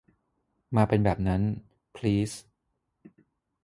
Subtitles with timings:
[0.75, 1.41] มาเป็นแบบนั้น
[1.95, 2.31] พลีส